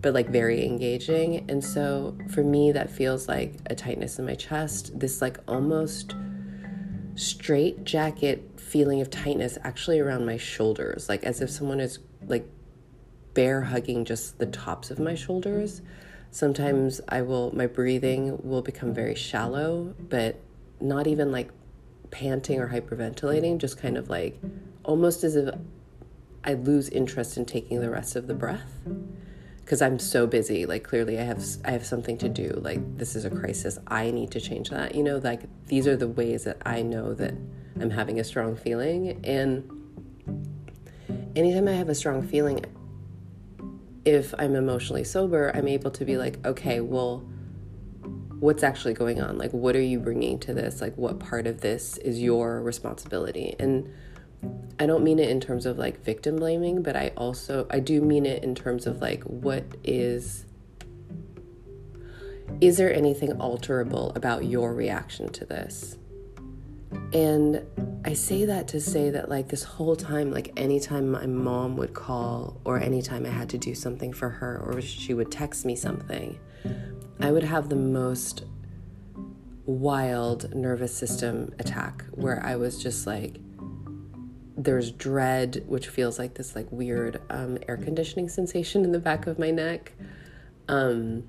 but 0.00 0.14
like 0.14 0.28
very 0.28 0.64
engaging. 0.64 1.50
And 1.50 1.64
so 1.64 2.16
for 2.30 2.44
me, 2.44 2.70
that 2.72 2.90
feels 2.90 3.28
like 3.28 3.54
a 3.66 3.74
tightness 3.74 4.20
in 4.20 4.24
my 4.24 4.36
chest, 4.36 4.98
this 4.98 5.20
like 5.20 5.38
almost 5.48 6.14
straight 7.16 7.84
jacket 7.84 8.50
feeling 8.56 9.00
of 9.00 9.10
tightness 9.10 9.58
actually 9.62 10.00
around 10.00 10.26
my 10.26 10.36
shoulders, 10.36 11.08
like 11.08 11.22
as 11.24 11.40
if 11.40 11.50
someone 11.50 11.80
is 11.80 11.98
like 12.26 12.48
bear 13.34 13.62
hugging 13.62 14.04
just 14.04 14.38
the 14.38 14.46
tops 14.46 14.90
of 14.90 14.98
my 14.98 15.14
shoulders. 15.14 15.82
Sometimes 16.30 17.00
I 17.08 17.22
will, 17.22 17.54
my 17.54 17.66
breathing 17.66 18.38
will 18.42 18.62
become 18.62 18.92
very 18.92 19.14
shallow, 19.14 19.94
but 19.98 20.40
not 20.80 21.06
even 21.06 21.30
like 21.30 21.50
panting 22.10 22.60
or 22.60 22.68
hyperventilating, 22.68 23.58
just 23.58 23.78
kind 23.78 23.96
of 23.96 24.08
like 24.08 24.40
almost 24.82 25.24
as 25.24 25.36
if 25.36 25.54
I 26.44 26.54
lose 26.54 26.88
interest 26.88 27.36
in 27.36 27.44
taking 27.44 27.80
the 27.80 27.90
rest 27.90 28.16
of 28.16 28.26
the 28.26 28.34
breath 28.34 28.80
because 29.64 29.80
I'm 29.80 29.98
so 29.98 30.26
busy. 30.26 30.66
Like 30.66 30.84
clearly 30.84 31.18
I 31.18 31.22
have 31.22 31.42
I 31.64 31.70
have 31.70 31.86
something 31.86 32.18
to 32.18 32.28
do. 32.28 32.50
Like 32.62 32.98
this 32.98 33.16
is 33.16 33.24
a 33.24 33.30
crisis. 33.30 33.78
I 33.86 34.10
need 34.10 34.30
to 34.32 34.40
change 34.40 34.70
that. 34.70 34.94
You 34.94 35.02
know, 35.02 35.18
like 35.18 35.42
these 35.66 35.86
are 35.86 35.96
the 35.96 36.08
ways 36.08 36.44
that 36.44 36.58
I 36.66 36.82
know 36.82 37.14
that 37.14 37.34
I'm 37.80 37.90
having 37.90 38.20
a 38.20 38.24
strong 38.24 38.56
feeling. 38.56 39.24
And 39.24 39.68
anytime 41.34 41.66
I 41.66 41.72
have 41.72 41.88
a 41.88 41.94
strong 41.94 42.22
feeling, 42.22 42.64
if 44.04 44.34
I'm 44.38 44.54
emotionally 44.54 45.04
sober, 45.04 45.50
I'm 45.54 45.66
able 45.66 45.90
to 45.92 46.04
be 46.04 46.18
like, 46.18 46.44
okay, 46.46 46.80
well, 46.80 47.20
what's 48.40 48.62
actually 48.62 48.92
going 48.92 49.22
on? 49.22 49.38
Like, 49.38 49.52
what 49.52 49.74
are 49.76 49.82
you 49.82 49.98
bringing 49.98 50.38
to 50.40 50.52
this? 50.52 50.82
Like, 50.82 50.94
what 50.98 51.18
part 51.18 51.46
of 51.46 51.62
this 51.62 51.96
is 51.98 52.20
your 52.20 52.60
responsibility? 52.60 53.56
And 53.58 53.90
I 54.78 54.86
don't 54.86 55.04
mean 55.04 55.18
it 55.18 55.28
in 55.30 55.40
terms 55.40 55.66
of 55.66 55.78
like 55.78 56.04
victim 56.04 56.36
blaming, 56.36 56.82
but 56.82 56.96
I 56.96 57.12
also, 57.16 57.66
I 57.70 57.80
do 57.80 58.00
mean 58.00 58.26
it 58.26 58.42
in 58.42 58.54
terms 58.54 58.86
of 58.86 59.00
like, 59.00 59.22
what 59.24 59.64
is, 59.84 60.46
is 62.60 62.76
there 62.76 62.92
anything 62.92 63.30
alterable 63.32 64.14
about 64.16 64.44
your 64.44 64.74
reaction 64.74 65.30
to 65.32 65.44
this? 65.44 65.96
And 67.12 67.62
I 68.04 68.12
say 68.12 68.44
that 68.44 68.68
to 68.68 68.80
say 68.80 69.10
that, 69.10 69.28
like, 69.28 69.48
this 69.48 69.62
whole 69.62 69.96
time, 69.96 70.30
like, 70.30 70.52
anytime 70.56 71.10
my 71.10 71.26
mom 71.26 71.76
would 71.76 71.94
call, 71.94 72.60
or 72.64 72.78
anytime 72.78 73.24
I 73.24 73.30
had 73.30 73.48
to 73.50 73.58
do 73.58 73.74
something 73.74 74.12
for 74.12 74.28
her, 74.28 74.58
or 74.58 74.80
she 74.80 75.14
would 75.14 75.30
text 75.30 75.64
me 75.64 75.74
something, 75.74 76.38
I 77.20 77.32
would 77.32 77.44
have 77.44 77.68
the 77.68 77.76
most 77.76 78.44
wild 79.64 80.54
nervous 80.54 80.94
system 80.94 81.54
attack 81.58 82.04
where 82.10 82.44
I 82.44 82.56
was 82.56 82.82
just 82.82 83.06
like, 83.06 83.38
there's 84.56 84.90
dread, 84.92 85.64
which 85.66 85.88
feels 85.88 86.18
like 86.18 86.34
this, 86.34 86.54
like, 86.54 86.70
weird 86.70 87.20
um, 87.30 87.58
air 87.68 87.76
conditioning 87.76 88.28
sensation 88.28 88.84
in 88.84 88.92
the 88.92 88.98
back 88.98 89.26
of 89.26 89.38
my 89.38 89.50
neck. 89.50 89.92
Um, 90.68 91.24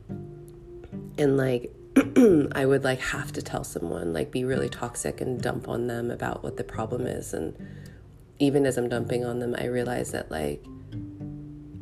and 1.17 1.37
like 1.37 1.73
I 2.53 2.65
would 2.65 2.83
like 2.83 2.99
have 2.99 3.31
to 3.33 3.41
tell 3.41 3.63
someone, 3.63 4.13
like 4.13 4.31
be 4.31 4.43
really 4.43 4.69
toxic 4.69 5.21
and 5.21 5.41
dump 5.41 5.67
on 5.67 5.87
them 5.87 6.11
about 6.11 6.43
what 6.43 6.57
the 6.57 6.63
problem 6.63 7.07
is. 7.07 7.33
And 7.33 7.55
even 8.39 8.65
as 8.65 8.77
I'm 8.77 8.89
dumping 8.89 9.25
on 9.25 9.39
them, 9.39 9.55
I 9.57 9.65
realize 9.65 10.11
that 10.11 10.29
like 10.29 10.63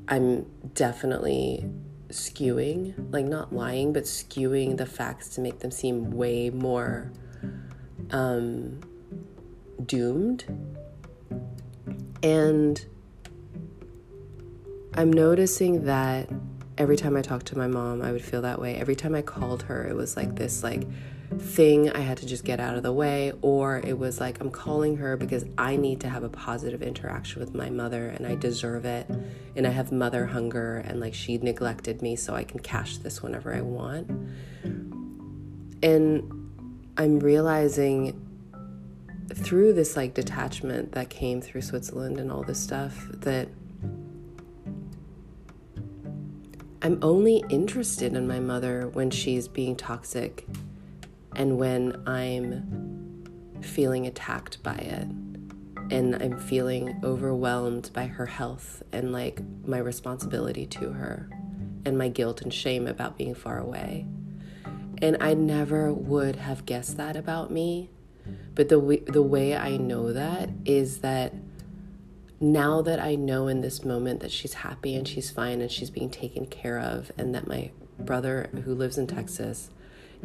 I'm 0.07 0.45
definitely 0.73 1.69
skewing, 2.09 2.93
like 3.11 3.25
not 3.25 3.53
lying, 3.53 3.93
but 3.93 4.03
skewing 4.03 4.77
the 4.77 4.85
facts 4.85 5.29
to 5.29 5.41
make 5.41 5.59
them 5.59 5.71
seem 5.71 6.11
way 6.11 6.49
more 6.49 7.11
um, 8.11 8.79
doomed. 9.83 10.45
And 12.21 12.83
I'm 14.95 15.11
noticing 15.11 15.85
that 15.85 16.29
every 16.77 16.97
time 16.97 17.15
I 17.15 17.21
talked 17.21 17.47
to 17.47 17.57
my 17.57 17.67
mom, 17.67 18.01
I 18.01 18.11
would 18.11 18.23
feel 18.23 18.41
that 18.43 18.59
way. 18.59 18.75
Every 18.75 18.95
time 18.95 19.15
I 19.15 19.21
called 19.21 19.63
her, 19.63 19.85
it 19.87 19.95
was 19.95 20.15
like 20.15 20.35
this 20.35 20.63
like 20.63 20.87
thing 21.39 21.89
I 21.89 21.99
had 21.99 22.17
to 22.19 22.25
just 22.25 22.43
get 22.43 22.59
out 22.59 22.77
of 22.77 22.83
the 22.83 22.91
way 22.91 23.33
or 23.41 23.79
it 23.79 23.97
was 23.97 24.19
like 24.19 24.39
I'm 24.39 24.51
calling 24.51 24.97
her 24.97 25.17
because 25.17 25.45
I 25.57 25.75
need 25.75 26.01
to 26.01 26.09
have 26.09 26.23
a 26.23 26.29
positive 26.29 26.83
interaction 26.83 27.39
with 27.39 27.55
my 27.55 27.69
mother 27.69 28.09
and 28.09 28.27
I 28.27 28.35
deserve 28.35 28.85
it 28.85 29.09
and 29.55 29.65
I 29.65 29.71
have 29.71 29.91
mother 29.91 30.27
hunger 30.27 30.77
and 30.77 30.99
like 30.99 31.13
she 31.13 31.37
neglected 31.37 32.01
me 32.01 32.15
so 32.15 32.35
I 32.35 32.43
can 32.43 32.59
cash 32.59 32.97
this 32.97 33.23
whenever 33.23 33.53
I 33.53 33.61
want. 33.61 34.09
And 35.81 36.51
I'm 36.97 37.19
realizing 37.19 38.22
through 39.35 39.73
this 39.73 39.95
like 39.95 40.13
detachment 40.13 40.91
that 40.93 41.09
came 41.09 41.41
through 41.41 41.61
Switzerland 41.61 42.19
and 42.19 42.31
all 42.31 42.43
this 42.43 42.59
stuff 42.59 43.07
that 43.11 43.47
I'm 46.81 46.99
only 47.01 47.43
interested 47.49 48.13
in 48.13 48.27
my 48.27 48.39
mother 48.39 48.89
when 48.89 49.09
she's 49.09 49.47
being 49.47 49.75
toxic 49.75 50.45
and 51.35 51.57
when 51.57 52.03
I'm 52.05 53.59
feeling 53.61 54.05
attacked 54.05 54.61
by 54.63 54.75
it 54.75 55.07
and 55.91 56.15
I'm 56.21 56.37
feeling 56.37 56.99
overwhelmed 57.03 57.89
by 57.93 58.07
her 58.07 58.25
health 58.25 58.83
and 58.91 59.11
like 59.11 59.41
my 59.65 59.77
responsibility 59.77 60.65
to 60.67 60.91
her 60.91 61.29
and 61.85 61.97
my 61.97 62.09
guilt 62.09 62.41
and 62.41 62.53
shame 62.53 62.87
about 62.87 63.17
being 63.17 63.35
far 63.35 63.59
away. 63.59 64.05
And 65.01 65.17
I 65.19 65.33
never 65.33 65.93
would 65.93 66.37
have 66.37 66.65
guessed 66.65 66.97
that 66.97 67.15
about 67.15 67.51
me. 67.51 67.89
But 68.55 68.69
the 68.69 68.79
way, 68.79 68.97
the 68.97 69.23
way 69.23 69.55
I 69.55 69.77
know 69.77 70.13
that 70.13 70.49
is 70.65 70.99
that 70.99 71.33
now 72.39 72.81
that 72.81 72.99
I 72.99 73.15
know 73.15 73.47
in 73.47 73.61
this 73.61 73.83
moment 73.85 74.19
that 74.19 74.31
she's 74.31 74.53
happy 74.53 74.95
and 74.95 75.07
she's 75.07 75.31
fine 75.31 75.61
and 75.61 75.71
she's 75.71 75.89
being 75.89 76.09
taken 76.09 76.45
care 76.45 76.79
of, 76.79 77.11
and 77.17 77.33
that 77.33 77.47
my 77.47 77.71
brother 77.97 78.49
who 78.65 78.75
lives 78.75 78.97
in 78.97 79.07
Texas 79.07 79.69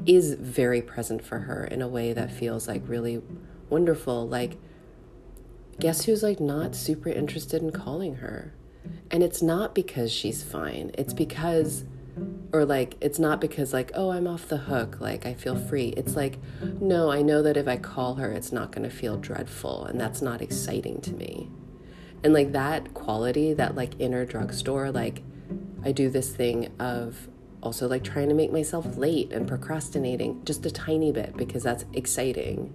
is 0.07 0.35
very 0.35 0.83
present 0.83 1.25
for 1.25 1.40
her 1.40 1.64
in 1.64 1.83
a 1.83 1.88
way 1.88 2.12
that 2.12 2.31
feels 2.31 2.69
like 2.69 2.83
really 2.87 3.23
wonderful. 3.69 4.26
Like, 4.26 4.57
guess 5.78 6.05
who's 6.05 6.23
like 6.23 6.40
not 6.40 6.75
super 6.75 7.09
interested 7.09 7.62
in 7.62 7.71
calling 7.71 8.17
her? 8.17 8.52
And 9.11 9.23
it's 9.23 9.43
not 9.43 9.75
because 9.75 10.12
she's 10.12 10.43
fine, 10.43 10.90
it's 10.97 11.12
because 11.12 11.85
or 12.53 12.65
like 12.65 12.97
it's 13.01 13.19
not 13.19 13.41
because 13.41 13.73
like 13.73 13.91
oh 13.95 14.11
i'm 14.11 14.27
off 14.27 14.49
the 14.49 14.57
hook 14.57 15.01
like 15.01 15.27
i 15.27 15.35
feel 15.35 15.57
free 15.57 15.89
it's 15.97 16.17
like 16.17 16.39
no 16.81 17.11
i 17.11 17.23
know 17.23 17.43
that 17.43 17.57
if 17.57 17.69
i 17.69 17.77
call 17.77 18.17
her 18.17 18.31
it's 18.33 18.53
not 18.53 18.73
going 18.73 18.89
to 18.89 18.95
feel 18.95 19.17
dreadful 19.17 19.85
and 19.85 20.01
that's 20.01 20.23
not 20.23 20.41
exciting 20.41 21.01
to 21.01 21.13
me 21.13 21.51
and 22.23 22.33
like 22.33 22.53
that 22.53 22.95
quality, 22.95 23.53
that 23.55 23.75
like 23.75 23.99
inner 24.01 24.25
drugstore, 24.25 24.91
like 24.91 25.23
I 25.85 25.93
do 25.93 26.11
this 26.11 26.31
thing 26.31 26.73
of 26.79 27.29
also 27.63 27.89
like 27.89 28.05
trying 28.05 28.29
to 28.29 28.35
make 28.35 28.53
myself 28.53 28.97
late 28.97 29.33
and 29.33 29.47
procrastinating 29.47 30.45
just 30.45 30.67
a 30.67 30.71
tiny 30.71 31.13
bit 31.13 31.37
because 31.37 31.63
that's 31.63 31.85
exciting. 31.93 32.75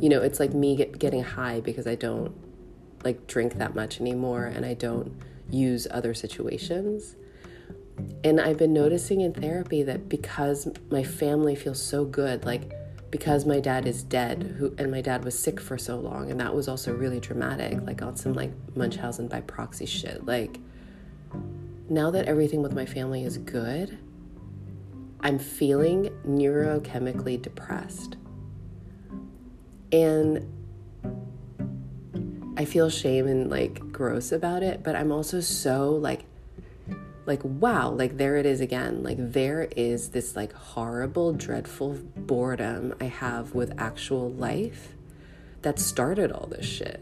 You 0.00 0.08
know, 0.08 0.20
it's 0.20 0.40
like 0.40 0.52
me 0.52 0.76
get, 0.76 0.98
getting 0.98 1.22
high 1.22 1.60
because 1.60 1.86
I 1.86 1.94
don't 1.94 2.34
like 3.04 3.26
drink 3.26 3.54
that 3.54 3.74
much 3.74 4.00
anymore 4.00 4.44
and 4.44 4.64
I 4.64 4.74
don't 4.74 5.16
use 5.50 5.86
other 5.90 6.14
situations. 6.14 7.16
And 8.24 8.40
I've 8.40 8.58
been 8.58 8.72
noticing 8.72 9.20
in 9.20 9.32
therapy 9.32 9.82
that 9.82 10.08
because 10.08 10.68
my 10.90 11.02
family 11.02 11.54
feels 11.54 11.82
so 11.82 12.04
good, 12.04 12.44
like 12.44 12.72
because 13.10 13.44
my 13.44 13.60
dad 13.60 13.86
is 13.86 14.02
dead 14.02 14.42
who 14.58 14.74
and 14.78 14.90
my 14.90 15.02
dad 15.02 15.22
was 15.24 15.38
sick 15.38 15.60
for 15.60 15.76
so 15.76 15.98
long 15.98 16.30
and 16.30 16.40
that 16.40 16.54
was 16.54 16.66
also 16.66 16.94
really 16.96 17.20
dramatic 17.20 17.78
like 17.82 18.00
on 18.00 18.16
some 18.16 18.32
like 18.32 18.50
munchausen 18.74 19.28
by 19.28 19.38
proxy 19.42 19.84
shit 19.84 20.24
like 20.24 20.58
now 21.90 22.10
that 22.10 22.24
everything 22.24 22.62
with 22.62 22.72
my 22.72 22.86
family 22.86 23.22
is 23.22 23.36
good 23.36 23.98
i'm 25.20 25.38
feeling 25.38 26.08
neurochemically 26.26 27.40
depressed. 27.40 28.16
And 29.92 30.48
I 32.56 32.64
feel 32.64 32.88
shame 32.88 33.26
and 33.26 33.50
like 33.50 33.92
gross 33.92 34.32
about 34.32 34.62
it, 34.62 34.82
but 34.82 34.96
I'm 34.96 35.12
also 35.12 35.40
so 35.40 35.90
like 35.90 36.24
like 37.24 37.40
wow, 37.44 37.90
like 37.90 38.16
there 38.16 38.36
it 38.36 38.46
is 38.46 38.60
again. 38.60 39.02
Like 39.02 39.16
there 39.18 39.68
is 39.76 40.10
this 40.10 40.34
like 40.34 40.52
horrible, 40.52 41.32
dreadful 41.32 41.98
boredom 42.16 42.94
I 43.00 43.04
have 43.04 43.54
with 43.54 43.72
actual 43.78 44.30
life 44.30 44.94
that 45.62 45.78
started 45.78 46.32
all 46.32 46.46
this 46.46 46.66
shit. 46.66 47.00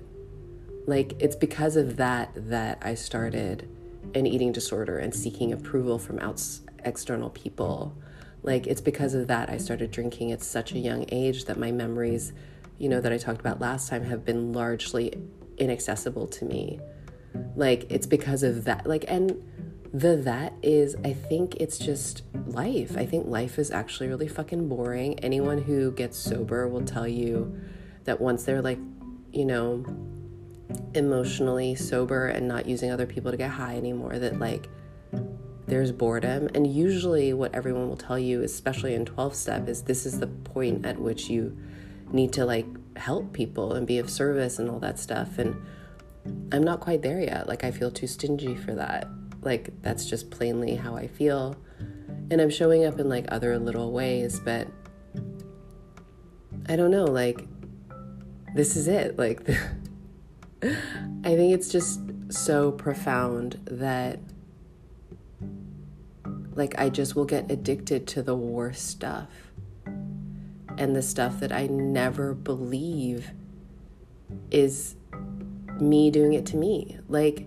Like 0.87 1.15
it's 1.21 1.37
because 1.37 1.77
of 1.77 1.97
that 1.97 2.33
that 2.35 2.79
I 2.83 2.95
started 2.95 3.69
an 4.15 4.27
eating 4.27 4.53
disorder 4.53 4.99
and 4.99 5.15
seeking 5.15 5.53
approval 5.53 5.99
from 5.99 6.19
outs- 6.19 6.63
external 6.85 7.31
people. 7.31 7.95
Like 8.43 8.67
it's 8.67 8.81
because 8.81 9.15
of 9.15 9.27
that 9.29 9.49
I 9.49 9.57
started 9.57 9.91
drinking 9.91 10.33
at 10.33 10.43
such 10.43 10.73
a 10.73 10.79
young 10.79 11.07
age 11.11 11.47
that 11.47 11.59
my 11.59 11.73
memories, 11.73 12.33
you 12.79 12.89
know, 12.89 13.01
that 13.01 13.13
I 13.13 13.19
talked 13.19 13.41
about 13.41 13.61
last 13.61 13.89
time 13.89 14.05
have 14.05 14.25
been 14.25 14.53
largely 14.53 15.15
inaccessible 15.57 16.27
to 16.27 16.45
me. 16.45 16.81
Like 17.57 17.87
it's 17.91 18.07
because 18.07 18.43
of 18.43 18.65
that. 18.65 18.87
Like 18.87 19.05
and 19.09 19.43
the 19.93 20.17
that 20.17 20.53
is 20.63 20.95
I 21.05 21.13
think 21.13 21.57
it's 21.57 21.79
just 21.79 22.23
life. 22.47 22.97
I 22.97 23.07
think 23.07 23.27
life 23.27 23.59
is 23.59 23.71
actually 23.71 24.09
really 24.09 24.29
fucking 24.29 24.69
boring. 24.69 25.19
Anyone 25.21 25.59
who 25.59 25.93
gets 25.93 26.17
sober 26.17 26.69
will 26.69 26.85
tell 26.85 27.09
you 27.09 27.61
that 28.05 28.21
once 28.21 28.45
they're 28.45 28.63
like, 28.63 28.79
you 29.33 29.45
know, 29.45 29.85
emotionally 30.95 31.75
sober 31.75 32.29
and 32.29 32.47
not 32.47 32.67
using 32.67 32.91
other 32.91 33.07
people 33.07 33.31
to 33.31 33.37
get 33.37 33.51
high 33.51 33.77
anymore 33.77 34.19
that 34.19 34.39
like 34.39 34.69
there's 35.67 35.93
boredom 35.93 36.49
and 36.55 36.67
usually 36.67 37.33
what 37.33 37.55
everyone 37.55 37.89
will 37.89 37.97
tell 37.97 38.19
you 38.19 38.43
especially 38.43 38.95
in 38.95 39.05
12 39.05 39.35
step 39.35 39.69
is 39.69 39.83
this 39.83 40.07
is 40.07 40.21
the 40.21 40.27
point 40.27 40.85
at 40.85 40.99
which 40.99 41.29
you 41.29 41.57
need 42.13 42.33
to 42.33 42.45
like 42.45 42.67
help 42.97 43.33
people 43.33 43.75
and 43.75 43.87
be 43.87 43.99
of 43.99 44.11
service 44.11 44.59
and 44.59 44.69
all 44.69 44.79
that 44.79 44.99
stuff 44.99 45.39
and 45.39 45.57
I'm 46.53 46.63
not 46.63 46.81
quite 46.81 47.03
there 47.03 47.21
yet 47.21 47.49
like 47.49 47.65
I 47.65 47.71
feel 47.71 47.91
too 47.91 48.07
stingy 48.07 48.57
for 48.57 48.75
that 48.75 49.09
like 49.43 49.71
that's 49.83 50.07
just 50.07 50.31
plainly 50.31 50.75
how 50.75 50.97
I 50.97 51.07
feel 51.07 51.57
and 52.31 52.41
I'm 52.41 52.51
showing 52.51 52.85
up 52.85 52.99
in 52.99 53.09
like 53.09 53.27
other 53.29 53.59
little 53.59 53.93
ways 53.93 54.41
but 54.41 54.69
I 56.69 56.77
don't 56.77 56.91
know 56.91 57.05
like 57.05 57.47
this 58.55 58.77
is 58.77 58.89
it 58.89 59.19
like 59.19 59.49
I 60.63 61.37
think 61.37 61.55
it's 61.55 61.69
just 61.69 62.01
so 62.29 62.73
profound 62.73 63.61
that 63.65 64.21
like 66.55 66.79
I 66.79 66.91
just 66.91 67.17
will 67.17 67.25
get 67.25 67.51
addicted 67.51 68.07
to 68.09 68.23
the 68.23 68.35
worst 68.35 68.89
stuff 68.89 69.29
and 70.77 70.95
the 70.95 71.03
stuff 71.03 71.41
that 71.41 71.53
I 71.53 71.67
never 71.67 72.35
believe 72.35 73.31
is 74.51 74.97
me 75.81 76.11
doing 76.11 76.33
it 76.35 76.47
to 76.47 76.57
me. 76.57 76.99
Like 77.09 77.47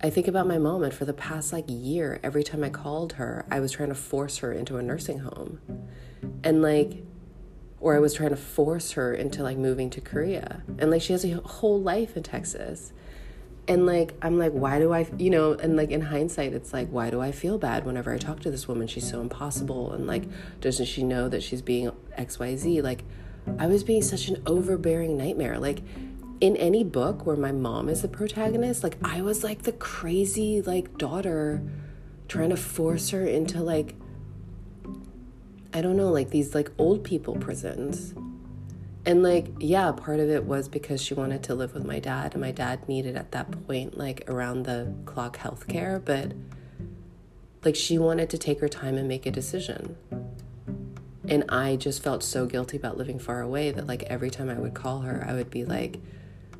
I 0.00 0.10
think 0.10 0.28
about 0.28 0.46
my 0.46 0.58
mom 0.58 0.82
and 0.82 0.92
for 0.92 1.06
the 1.06 1.14
past 1.14 1.52
like 1.52 1.64
year 1.68 2.20
every 2.22 2.44
time 2.44 2.62
I 2.62 2.68
called 2.68 3.14
her, 3.14 3.46
I 3.50 3.60
was 3.60 3.72
trying 3.72 3.88
to 3.88 3.94
force 3.94 4.38
her 4.38 4.52
into 4.52 4.76
a 4.76 4.82
nursing 4.82 5.20
home. 5.20 5.60
And 6.44 6.60
like 6.60 7.02
or 7.80 7.94
I 7.94 7.98
was 7.98 8.14
trying 8.14 8.30
to 8.30 8.36
force 8.36 8.92
her 8.92 9.14
into 9.14 9.42
like 9.42 9.56
moving 9.56 9.90
to 9.90 10.00
Korea. 10.00 10.62
And 10.78 10.90
like 10.90 11.02
she 11.02 11.12
has 11.12 11.24
a 11.24 11.40
whole 11.40 11.80
life 11.80 12.16
in 12.16 12.22
Texas. 12.22 12.92
And 13.68 13.86
like 13.86 14.14
I'm 14.20 14.38
like 14.38 14.52
why 14.52 14.78
do 14.78 14.92
I 14.92 15.08
you 15.18 15.30
know 15.30 15.54
and 15.54 15.76
like 15.76 15.90
in 15.90 16.02
hindsight 16.02 16.52
it's 16.52 16.74
like 16.74 16.88
why 16.90 17.08
do 17.08 17.22
I 17.22 17.32
feel 17.32 17.56
bad 17.56 17.86
whenever 17.86 18.12
I 18.12 18.18
talk 18.18 18.40
to 18.40 18.50
this 18.50 18.68
woman 18.68 18.86
she's 18.86 19.08
so 19.08 19.20
impossible 19.20 19.92
and 19.92 20.06
like 20.06 20.24
doesn't 20.60 20.86
she 20.86 21.02
know 21.02 21.28
that 21.28 21.42
she's 21.42 21.62
being 21.62 21.90
XYZ 22.18 22.82
like 22.82 23.02
I 23.58 23.66
was 23.66 23.82
being 23.82 24.02
such 24.02 24.28
an 24.28 24.40
overbearing 24.46 25.16
nightmare 25.16 25.58
like 25.58 25.82
in 26.40 26.56
any 26.56 26.84
book 26.84 27.24
where 27.24 27.36
my 27.36 27.52
mom 27.52 27.88
is 27.88 28.02
the 28.02 28.08
protagonist 28.08 28.82
like 28.82 28.96
I 29.02 29.22
was 29.22 29.42
like 29.42 29.62
the 29.62 29.72
crazy 29.72 30.60
like 30.60 30.98
daughter 30.98 31.62
trying 32.28 32.50
to 32.50 32.56
force 32.56 33.10
her 33.10 33.24
into 33.24 33.62
like 33.62 33.94
I 35.76 35.82
don't 35.82 35.98
know, 35.98 36.10
like 36.10 36.30
these 36.30 36.54
like 36.54 36.70
old 36.78 37.04
people 37.04 37.36
prisons. 37.36 38.14
And 39.04 39.22
like, 39.22 39.48
yeah, 39.60 39.92
part 39.92 40.20
of 40.20 40.30
it 40.30 40.44
was 40.44 40.70
because 40.70 41.02
she 41.02 41.12
wanted 41.12 41.42
to 41.44 41.54
live 41.54 41.74
with 41.74 41.84
my 41.84 41.98
dad, 41.98 42.32
and 42.32 42.40
my 42.40 42.50
dad 42.50 42.88
needed 42.88 43.14
at 43.14 43.32
that 43.32 43.66
point 43.66 43.98
like 43.98 44.24
around 44.26 44.62
the 44.62 44.94
clock 45.04 45.36
health 45.36 45.68
care, 45.68 46.00
but 46.02 46.32
like 47.62 47.76
she 47.76 47.98
wanted 47.98 48.30
to 48.30 48.38
take 48.38 48.60
her 48.60 48.68
time 48.68 48.96
and 48.96 49.06
make 49.06 49.26
a 49.26 49.30
decision. 49.30 49.98
And 51.28 51.44
I 51.50 51.76
just 51.76 52.02
felt 52.02 52.22
so 52.22 52.46
guilty 52.46 52.78
about 52.78 52.96
living 52.96 53.18
far 53.18 53.42
away 53.42 53.70
that 53.70 53.86
like 53.86 54.04
every 54.04 54.30
time 54.30 54.48
I 54.48 54.54
would 54.54 54.72
call 54.72 55.00
her, 55.00 55.26
I 55.28 55.34
would 55.34 55.50
be 55.50 55.66
like, 55.66 56.00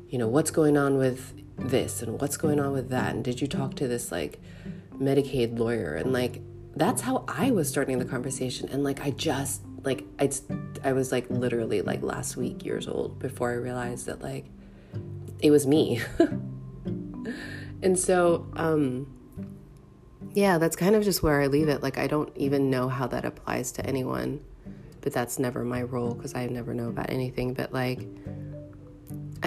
you 0.09 0.17
know, 0.17 0.27
what's 0.27 0.51
going 0.51 0.77
on 0.77 0.97
with 0.97 1.33
this 1.57 2.01
and 2.01 2.19
what's 2.21 2.37
going 2.37 2.59
on 2.59 2.71
with 2.71 2.89
that? 2.89 3.13
And 3.15 3.23
did 3.23 3.41
you 3.41 3.47
talk 3.47 3.75
to 3.75 3.87
this 3.87 4.11
like 4.11 4.39
Medicaid 4.97 5.57
lawyer? 5.57 5.95
And 5.95 6.13
like, 6.13 6.41
that's 6.75 7.01
how 7.01 7.25
I 7.27 7.51
was 7.51 7.67
starting 7.67 7.99
the 7.99 8.05
conversation. 8.05 8.69
And 8.69 8.83
like, 8.83 9.01
I 9.01 9.11
just, 9.11 9.61
like, 9.83 10.05
I, 10.19 10.29
I 10.83 10.93
was 10.93 11.11
like 11.11 11.29
literally 11.29 11.81
like 11.81 12.01
last 12.01 12.37
week 12.37 12.63
years 12.63 12.87
old 12.87 13.19
before 13.19 13.51
I 13.51 13.55
realized 13.55 14.05
that 14.05 14.21
like 14.21 14.45
it 15.39 15.51
was 15.51 15.67
me. 15.67 16.01
and 17.81 17.97
so, 17.97 18.47
um, 18.53 19.13
yeah, 20.33 20.57
that's 20.57 20.75
kind 20.75 20.95
of 20.95 21.03
just 21.03 21.23
where 21.23 21.41
I 21.41 21.47
leave 21.47 21.67
it. 21.67 21.81
Like, 21.81 21.97
I 21.97 22.07
don't 22.07 22.35
even 22.35 22.69
know 22.69 22.89
how 22.89 23.07
that 23.07 23.25
applies 23.25 23.71
to 23.73 23.85
anyone, 23.85 24.39
but 25.01 25.13
that's 25.13 25.39
never 25.39 25.63
my 25.63 25.81
role 25.81 26.13
because 26.13 26.35
I 26.35 26.45
never 26.47 26.73
know 26.73 26.89
about 26.89 27.09
anything. 27.09 27.53
But 27.53 27.73
like, 27.73 28.07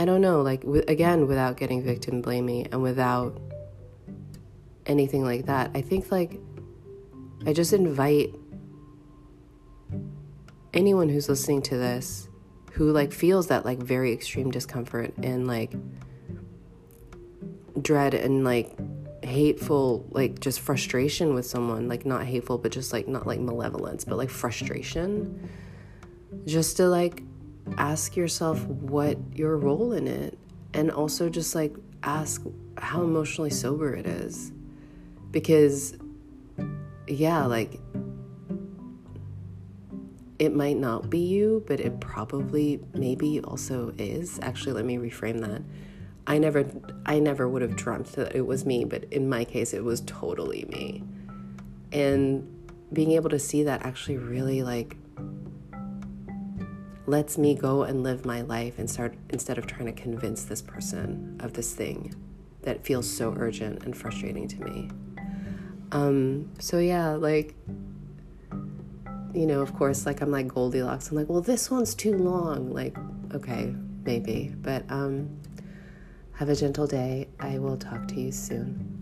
I 0.00 0.06
don't 0.06 0.22
know, 0.22 0.40
like, 0.40 0.62
w- 0.62 0.82
again, 0.88 1.26
without 1.26 1.58
getting 1.58 1.82
victim 1.82 2.22
blaming 2.22 2.68
and 2.68 2.82
without 2.82 3.38
anything 4.86 5.22
like 5.22 5.44
that, 5.44 5.72
I 5.74 5.82
think 5.82 6.10
like 6.10 6.40
I 7.46 7.52
just 7.52 7.74
invite 7.74 8.34
anyone 10.72 11.10
who's 11.10 11.28
listening 11.28 11.60
to 11.60 11.76
this 11.76 12.30
who 12.72 12.92
like 12.92 13.12
feels 13.12 13.48
that 13.48 13.66
like 13.66 13.78
very 13.78 14.10
extreme 14.10 14.50
discomfort 14.50 15.12
and 15.22 15.46
like 15.46 15.74
dread 17.82 18.14
and 18.14 18.42
like 18.42 18.74
hateful 19.22 20.06
like 20.12 20.40
just 20.40 20.60
frustration 20.60 21.34
with 21.34 21.44
someone 21.44 21.88
like 21.88 22.06
not 22.06 22.24
hateful 22.24 22.56
but 22.56 22.72
just 22.72 22.90
like 22.90 23.06
not 23.06 23.26
like 23.26 23.38
malevolence 23.38 24.04
but 24.04 24.16
like 24.16 24.30
frustration 24.30 25.46
just 26.46 26.78
to 26.78 26.86
like 26.86 27.22
ask 27.78 28.16
yourself 28.16 28.62
what 28.66 29.18
your 29.34 29.56
role 29.56 29.92
in 29.92 30.06
it 30.06 30.38
and 30.74 30.90
also 30.90 31.28
just 31.28 31.54
like 31.54 31.74
ask 32.02 32.42
how 32.78 33.02
emotionally 33.02 33.50
sober 33.50 33.94
it 33.94 34.06
is 34.06 34.52
because 35.30 35.94
yeah, 37.06 37.44
like 37.44 37.80
it 40.38 40.54
might 40.54 40.76
not 40.76 41.10
be 41.10 41.18
you, 41.18 41.62
but 41.66 41.80
it 41.80 42.00
probably 42.00 42.80
maybe 42.94 43.40
also 43.40 43.92
is. 43.98 44.38
Actually, 44.42 44.72
let 44.72 44.84
me 44.84 44.96
reframe 44.96 45.40
that. 45.40 45.62
I 46.26 46.38
never 46.38 46.64
I 47.06 47.18
never 47.18 47.48
would 47.48 47.62
have 47.62 47.76
dreamt 47.76 48.12
that 48.12 48.34
it 48.34 48.46
was 48.46 48.64
me, 48.64 48.84
but 48.84 49.04
in 49.04 49.28
my 49.28 49.44
case 49.44 49.74
it 49.74 49.84
was 49.84 50.00
totally 50.02 50.64
me. 50.66 51.02
And 51.92 52.46
being 52.92 53.12
able 53.12 53.30
to 53.30 53.38
see 53.38 53.64
that 53.64 53.84
actually 53.84 54.18
really 54.18 54.62
like 54.62 54.96
lets 57.10 57.36
me 57.36 57.54
go 57.54 57.82
and 57.82 58.02
live 58.02 58.24
my 58.24 58.40
life 58.40 58.78
and 58.78 58.88
start 58.88 59.14
instead 59.30 59.58
of 59.58 59.66
trying 59.66 59.86
to 59.86 59.92
convince 59.92 60.44
this 60.44 60.62
person 60.62 61.36
of 61.40 61.52
this 61.52 61.74
thing 61.74 62.14
that 62.62 62.84
feels 62.84 63.10
so 63.10 63.34
urgent 63.36 63.84
and 63.84 63.96
frustrating 63.96 64.46
to 64.46 64.64
me. 64.64 64.90
Um, 65.92 66.50
so 66.60 66.78
yeah, 66.78 67.10
like, 67.10 67.54
you 69.34 69.46
know, 69.46 69.60
of 69.60 69.74
course, 69.74 70.06
like 70.06 70.20
I'm 70.20 70.30
like 70.30 70.48
Goldilocks. 70.48 71.10
I'm 71.10 71.16
like, 71.16 71.28
well, 71.28 71.40
this 71.40 71.70
one's 71.70 71.94
too 71.94 72.16
long. 72.16 72.72
Like, 72.72 72.96
okay, 73.34 73.74
maybe. 74.04 74.54
But 74.60 74.84
um, 74.88 75.40
have 76.34 76.48
a 76.48 76.56
gentle 76.56 76.86
day. 76.86 77.28
I 77.40 77.58
will 77.58 77.76
talk 77.76 78.06
to 78.08 78.20
you 78.20 78.30
soon. 78.30 78.99